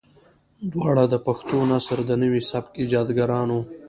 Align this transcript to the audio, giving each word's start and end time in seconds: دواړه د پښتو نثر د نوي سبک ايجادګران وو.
دواړه 0.71 1.03
د 1.09 1.15
پښتو 1.25 1.57
نثر 1.71 1.97
د 2.09 2.11
نوي 2.23 2.41
سبک 2.51 2.71
ايجادګران 2.81 3.47
وو. 3.51 3.61